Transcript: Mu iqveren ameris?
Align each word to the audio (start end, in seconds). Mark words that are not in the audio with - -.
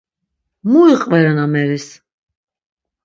Mu 0.71 0.79
iqveren 0.93 1.37
ameris? 1.45 1.87